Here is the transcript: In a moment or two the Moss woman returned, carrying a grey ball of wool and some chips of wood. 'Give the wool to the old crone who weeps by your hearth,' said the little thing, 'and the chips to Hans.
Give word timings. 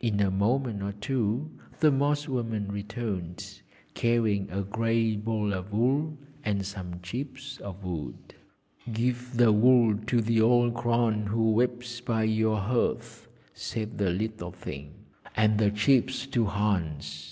In 0.00 0.18
a 0.18 0.28
moment 0.28 0.82
or 0.82 0.90
two 0.90 1.52
the 1.78 1.92
Moss 1.92 2.26
woman 2.28 2.72
returned, 2.72 3.62
carrying 3.94 4.50
a 4.50 4.62
grey 4.64 5.14
ball 5.14 5.52
of 5.54 5.72
wool 5.72 6.18
and 6.44 6.66
some 6.66 6.98
chips 7.00 7.58
of 7.58 7.84
wood. 7.84 8.34
'Give 8.92 9.36
the 9.36 9.52
wool 9.52 9.96
to 10.08 10.20
the 10.20 10.40
old 10.40 10.74
crone 10.74 11.26
who 11.28 11.52
weeps 11.52 12.00
by 12.00 12.24
your 12.24 12.58
hearth,' 12.58 13.28
said 13.54 13.98
the 13.98 14.10
little 14.10 14.50
thing, 14.50 14.94
'and 15.36 15.58
the 15.60 15.70
chips 15.70 16.26
to 16.26 16.46
Hans. 16.46 17.30